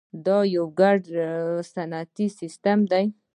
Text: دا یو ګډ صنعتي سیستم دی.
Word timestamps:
دا 0.25 0.37
یو 0.55 0.65
ګډ 0.79 1.01
صنعتي 1.73 2.27
سیستم 2.39 2.79
دی. 2.91 3.05